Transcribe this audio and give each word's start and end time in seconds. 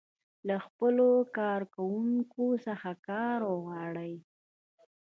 له 0.47 0.55
خپلو 0.65 1.07
کارکوونکو 1.37 2.45
څخه 2.65 2.89
کار 3.09 3.39
غواړي. 3.63 4.13